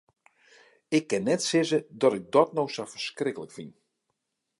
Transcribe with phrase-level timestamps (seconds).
[0.97, 3.71] Ik kin net sizze dat ik dat no sa ferskriklik fyn.